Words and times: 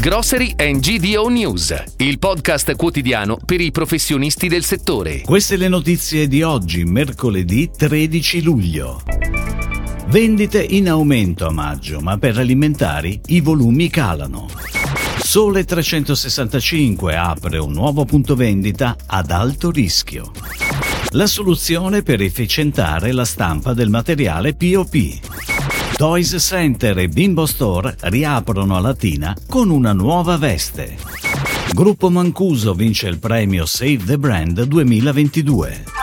Grocery 0.00 0.54
and 0.56 0.78
GDO 0.78 1.26
News, 1.26 1.74
il 1.96 2.20
podcast 2.20 2.76
quotidiano 2.76 3.36
per 3.44 3.60
i 3.60 3.72
professionisti 3.72 4.46
del 4.46 4.62
settore. 4.62 5.22
Queste 5.22 5.56
le 5.56 5.66
notizie 5.66 6.28
di 6.28 6.40
oggi, 6.40 6.84
mercoledì 6.84 7.68
13 7.76 8.42
luglio. 8.42 9.02
Vendite 10.06 10.62
in 10.62 10.88
aumento 10.88 11.48
a 11.48 11.50
maggio, 11.50 11.98
ma 11.98 12.16
per 12.16 12.38
alimentari 12.38 13.20
i 13.26 13.40
volumi 13.40 13.90
calano. 13.90 14.46
Sole 15.20 15.64
365 15.64 17.16
apre 17.16 17.58
un 17.58 17.72
nuovo 17.72 18.04
punto 18.04 18.36
vendita 18.36 18.96
ad 19.04 19.32
alto 19.32 19.72
rischio. 19.72 20.30
La 21.10 21.26
soluzione 21.26 22.02
per 22.02 22.22
efficientare 22.22 23.10
la 23.10 23.24
stampa 23.24 23.74
del 23.74 23.88
materiale 23.88 24.54
POP. 24.54 25.37
Toys 25.98 26.36
Center 26.38 26.96
e 26.98 27.08
Bimbo 27.08 27.44
Store 27.44 27.96
riaprono 28.02 28.76
a 28.76 28.78
Latina 28.78 29.36
con 29.48 29.68
una 29.68 29.92
nuova 29.92 30.36
veste. 30.36 30.96
Gruppo 31.72 32.08
Mancuso 32.08 32.72
vince 32.72 33.08
il 33.08 33.18
premio 33.18 33.66
Save 33.66 34.04
the 34.04 34.16
Brand 34.16 34.62
2022. 34.62 35.97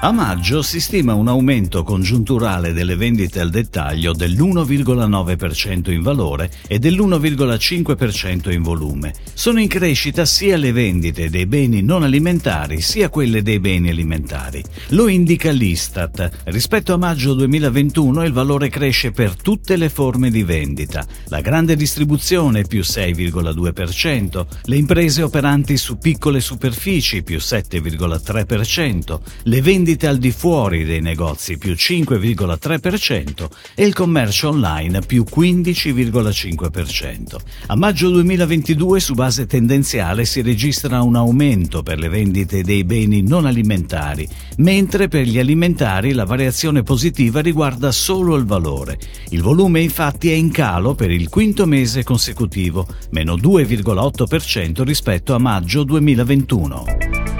A 0.00 0.12
maggio 0.12 0.62
si 0.62 0.78
stima 0.78 1.14
un 1.14 1.26
aumento 1.26 1.82
congiunturale 1.82 2.72
delle 2.72 2.94
vendite 2.94 3.40
al 3.40 3.50
dettaglio 3.50 4.12
dell'1,9% 4.12 5.90
in 5.90 6.02
valore 6.02 6.52
e 6.68 6.78
dell'1,5% 6.78 8.52
in 8.52 8.62
volume. 8.62 9.12
Sono 9.34 9.58
in 9.58 9.66
crescita 9.66 10.24
sia 10.24 10.56
le 10.56 10.70
vendite 10.70 11.28
dei 11.30 11.46
beni 11.46 11.82
non 11.82 12.04
alimentari 12.04 12.80
sia 12.80 13.08
quelle 13.08 13.42
dei 13.42 13.58
beni 13.58 13.90
alimentari. 13.90 14.62
Lo 14.90 15.08
indica 15.08 15.50
l'Istat. 15.50 16.42
Rispetto 16.44 16.94
a 16.94 16.96
maggio 16.96 17.34
2021 17.34 18.24
il 18.24 18.32
valore 18.32 18.68
cresce 18.68 19.10
per 19.10 19.34
tutte 19.34 19.74
le 19.74 19.88
forme 19.88 20.30
di 20.30 20.44
vendita. 20.44 21.04
La 21.24 21.40
grande 21.40 21.74
distribuzione 21.74 22.62
più 22.62 22.82
6,2%, 22.82 24.46
le 24.62 24.76
imprese 24.76 25.22
operanti 25.22 25.76
su 25.76 25.98
piccole 25.98 26.38
superfici 26.38 27.24
più 27.24 27.38
7,3%, 27.38 29.18
le 29.42 29.60
vendite 29.60 29.86
vendite 29.88 30.06
al 30.06 30.18
di 30.18 30.32
fuori 30.32 30.84
dei 30.84 31.00
negozi 31.00 31.56
più 31.56 31.72
5,3% 31.72 33.48
e 33.74 33.86
il 33.86 33.94
commercio 33.94 34.50
online 34.50 35.00
più 35.00 35.24
15,5%. 35.24 37.36
A 37.68 37.76
maggio 37.76 38.10
2022 38.10 39.00
su 39.00 39.14
base 39.14 39.46
tendenziale 39.46 40.26
si 40.26 40.42
registra 40.42 41.00
un 41.00 41.16
aumento 41.16 41.82
per 41.82 41.98
le 41.98 42.10
vendite 42.10 42.62
dei 42.62 42.84
beni 42.84 43.22
non 43.22 43.46
alimentari, 43.46 44.28
mentre 44.58 45.08
per 45.08 45.24
gli 45.24 45.38
alimentari 45.38 46.12
la 46.12 46.26
variazione 46.26 46.82
positiva 46.82 47.40
riguarda 47.40 47.90
solo 47.90 48.36
il 48.36 48.44
valore. 48.44 48.98
Il 49.30 49.40
volume 49.40 49.80
infatti 49.80 50.28
è 50.28 50.34
in 50.34 50.50
calo 50.50 50.94
per 50.94 51.10
il 51.10 51.30
quinto 51.30 51.64
mese 51.64 52.04
consecutivo, 52.04 52.86
meno 53.12 53.36
2,8% 53.36 54.82
rispetto 54.82 55.34
a 55.34 55.38
maggio 55.38 55.82
2021. 55.82 57.07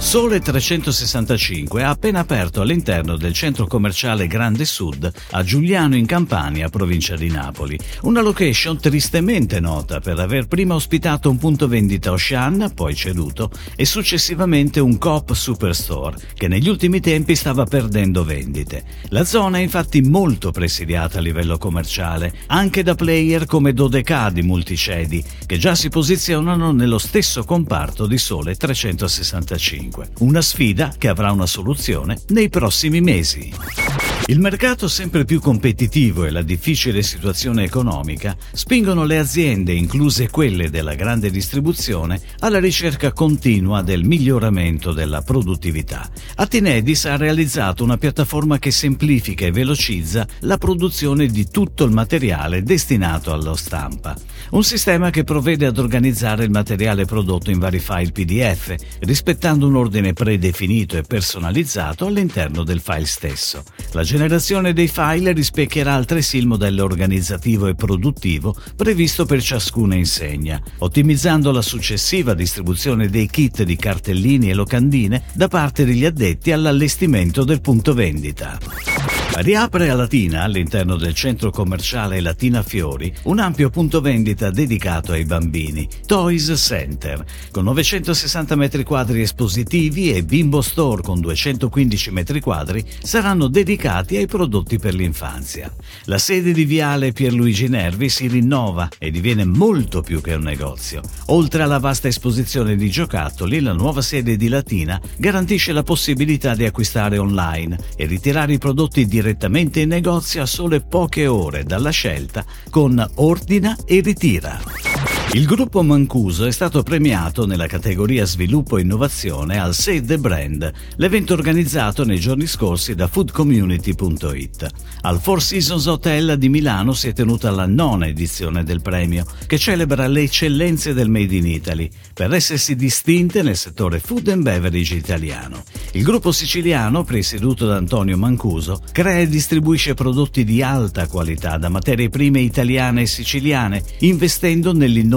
Sole 0.00 0.40
365 0.40 1.82
ha 1.82 1.90
appena 1.90 2.20
aperto 2.20 2.62
all'interno 2.62 3.16
del 3.16 3.34
centro 3.34 3.66
commerciale 3.66 4.28
Grande 4.28 4.64
Sud 4.64 5.10
a 5.32 5.42
Giuliano 5.42 5.96
in 5.96 6.06
Campania, 6.06 6.70
provincia 6.70 7.16
di 7.16 7.28
Napoli. 7.28 7.78
Una 8.02 8.22
location 8.22 8.78
tristemente 8.78 9.58
nota 9.60 10.00
per 10.00 10.18
aver 10.18 10.46
prima 10.46 10.74
ospitato 10.74 11.28
un 11.28 11.36
punto 11.36 11.66
vendita 11.66 12.12
Ocean, 12.12 12.72
poi 12.74 12.94
ceduto, 12.94 13.50
e 13.76 13.84
successivamente 13.84 14.80
un 14.80 14.96
Coop 14.98 15.32
Superstore, 15.32 16.16
che 16.32 16.48
negli 16.48 16.68
ultimi 16.68 17.00
tempi 17.00 17.34
stava 17.34 17.64
perdendo 17.64 18.24
vendite. 18.24 18.84
La 19.08 19.24
zona 19.24 19.58
è 19.58 19.62
infatti 19.62 20.00
molto 20.00 20.52
presidiata 20.52 21.18
a 21.18 21.22
livello 21.22 21.58
commerciale, 21.58 22.32
anche 22.46 22.82
da 22.82 22.94
player 22.94 23.44
come 23.46 23.74
Dodeca 23.74 24.30
di 24.30 24.42
Multicedi, 24.42 25.22
che 25.44 25.58
già 25.58 25.74
si 25.74 25.90
posizionano 25.90 26.72
nello 26.72 26.98
stesso 26.98 27.44
comparto 27.44 28.06
di 28.06 28.16
Sole 28.16 28.54
365. 28.54 29.87
Una 30.18 30.42
sfida 30.42 30.94
che 30.96 31.08
avrà 31.08 31.32
una 31.32 31.46
soluzione 31.46 32.18
nei 32.28 32.48
prossimi 32.48 33.00
mesi. 33.00 34.07
Il 34.30 34.40
mercato 34.40 34.88
sempre 34.88 35.24
più 35.24 35.40
competitivo 35.40 36.26
e 36.26 36.30
la 36.30 36.42
difficile 36.42 37.00
situazione 37.00 37.64
economica 37.64 38.36
spingono 38.52 39.04
le 39.04 39.16
aziende, 39.16 39.72
incluse 39.72 40.28
quelle 40.28 40.68
della 40.68 40.94
grande 40.94 41.30
distribuzione, 41.30 42.20
alla 42.40 42.60
ricerca 42.60 43.14
continua 43.14 43.80
del 43.80 44.04
miglioramento 44.04 44.92
della 44.92 45.22
produttività. 45.22 46.10
Atinedis 46.34 47.06
ha 47.06 47.16
realizzato 47.16 47.82
una 47.82 47.96
piattaforma 47.96 48.58
che 48.58 48.70
semplifica 48.70 49.46
e 49.46 49.50
velocizza 49.50 50.26
la 50.40 50.58
produzione 50.58 51.28
di 51.28 51.48
tutto 51.48 51.84
il 51.84 51.92
materiale 51.92 52.62
destinato 52.62 53.32
alla 53.32 53.56
stampa. 53.56 54.14
Un 54.50 54.62
sistema 54.62 55.08
che 55.08 55.24
provvede 55.24 55.64
ad 55.64 55.78
organizzare 55.78 56.44
il 56.44 56.50
materiale 56.50 57.06
prodotto 57.06 57.50
in 57.50 57.58
vari 57.58 57.78
file 57.78 58.12
PDF, 58.12 58.74
rispettando 59.00 59.66
un 59.66 59.76
ordine 59.76 60.12
predefinito 60.12 60.98
e 60.98 61.02
personalizzato 61.02 62.04
all'interno 62.04 62.62
del 62.62 62.80
file 62.80 63.06
stesso. 63.06 63.64
La 63.92 64.02
generazione 64.18 64.72
dei 64.72 64.88
file 64.88 65.30
rispecchierà 65.30 65.94
altresì 65.94 66.38
il 66.38 66.48
modello 66.48 66.82
organizzativo 66.82 67.68
e 67.68 67.76
produttivo 67.76 68.52
previsto 68.74 69.24
per 69.24 69.40
ciascuna 69.40 69.94
insegna, 69.94 70.60
ottimizzando 70.78 71.52
la 71.52 71.62
successiva 71.62 72.34
distribuzione 72.34 73.08
dei 73.08 73.28
kit 73.28 73.62
di 73.62 73.76
cartellini 73.76 74.50
e 74.50 74.54
locandine 74.54 75.22
da 75.34 75.46
parte 75.46 75.84
degli 75.84 76.04
addetti 76.04 76.50
all'allestimento 76.50 77.44
del 77.44 77.60
punto 77.60 77.94
vendita. 77.94 78.97
Riapre 79.40 79.88
a 79.88 79.94
Latina, 79.94 80.42
all'interno 80.42 80.96
del 80.96 81.14
centro 81.14 81.52
commerciale 81.52 82.20
Latina 82.20 82.64
Fiori, 82.64 83.14
un 83.24 83.38
ampio 83.38 83.70
punto 83.70 84.00
vendita 84.00 84.50
dedicato 84.50 85.12
ai 85.12 85.24
bambini, 85.24 85.88
Toys 86.06 86.52
Center, 86.56 87.24
con 87.52 87.62
960 87.62 88.56
m2 88.56 89.16
espositivi 89.20 90.12
e 90.12 90.24
Bimbo 90.24 90.60
Store 90.60 91.02
con 91.02 91.20
215 91.20 92.10
m2 92.10 92.84
saranno 93.00 93.46
dedicati 93.46 94.16
ai 94.16 94.26
prodotti 94.26 94.76
per 94.76 94.94
l'infanzia. 94.94 95.72
La 96.06 96.18
sede 96.18 96.50
di 96.52 96.64
Viale 96.64 97.12
Pierluigi 97.12 97.68
Nervi 97.68 98.08
si 98.08 98.26
rinnova 98.26 98.88
e 98.98 99.12
diviene 99.12 99.44
molto 99.44 100.00
più 100.00 100.20
che 100.20 100.34
un 100.34 100.42
negozio. 100.42 101.00
Oltre 101.26 101.62
alla 101.62 101.78
vasta 101.78 102.08
esposizione 102.08 102.74
di 102.74 102.90
giocattoli, 102.90 103.60
la 103.60 103.72
nuova 103.72 104.02
sede 104.02 104.36
di 104.36 104.48
Latina 104.48 105.00
garantisce 105.16 105.70
la 105.70 105.84
possibilità 105.84 106.56
di 106.56 106.64
acquistare 106.64 107.18
online 107.18 107.78
e 107.94 108.04
ritirare 108.06 108.54
i 108.54 108.58
prodotti 108.58 109.06
direttamente 109.06 109.26
direttamente 109.28 109.80
in 109.80 109.88
negozio 109.88 110.40
a 110.40 110.46
sole 110.46 110.80
poche 110.80 111.26
ore 111.26 111.64
dalla 111.64 111.90
scelta 111.90 112.44
con 112.70 113.06
Ordina 113.16 113.76
e 113.84 114.00
Ritira. 114.00 114.87
Il 115.32 115.44
gruppo 115.44 115.82
Mancuso 115.82 116.46
è 116.46 116.50
stato 116.50 116.82
premiato 116.82 117.44
nella 117.44 117.66
categoria 117.66 118.24
Sviluppo 118.24 118.78
e 118.78 118.80
Innovazione 118.80 119.58
al 119.58 119.74
Save 119.74 120.00
the 120.00 120.16
Brand, 120.16 120.72
l'evento 120.96 121.34
organizzato 121.34 122.02
nei 122.02 122.18
giorni 122.18 122.46
scorsi 122.46 122.94
da 122.94 123.08
foodcommunity.it. 123.08 124.70
Al 125.02 125.20
Four 125.20 125.42
Seasons 125.42 125.84
Hotel 125.84 126.38
di 126.38 126.48
Milano 126.48 126.94
si 126.94 127.08
è 127.08 127.12
tenuta 127.12 127.50
la 127.50 127.66
nona 127.66 128.06
edizione 128.06 128.64
del 128.64 128.80
premio, 128.80 129.26
che 129.46 129.58
celebra 129.58 130.06
le 130.06 130.22
eccellenze 130.22 130.94
del 130.94 131.10
Made 131.10 131.36
in 131.36 131.46
Italy, 131.46 131.90
per 132.14 132.32
essersi 132.32 132.74
distinte 132.74 133.42
nel 133.42 133.56
settore 133.56 134.00
food 134.00 134.28
and 134.28 134.42
beverage 134.42 134.94
italiano. 134.94 135.62
Il 135.92 136.04
gruppo 136.04 136.32
siciliano, 136.32 137.04
presieduto 137.04 137.66
da 137.66 137.76
Antonio 137.76 138.16
Mancuso, 138.16 138.80
crea 138.92 139.18
e 139.18 139.28
distribuisce 139.28 139.92
prodotti 139.92 140.42
di 140.42 140.62
alta 140.62 141.06
qualità 141.06 141.58
da 141.58 141.68
materie 141.68 142.08
prime 142.08 142.40
italiane 142.40 143.02
e 143.02 143.06
siciliane, 143.06 143.82
investendo 143.98 144.72
nell'innovazione 144.72 145.16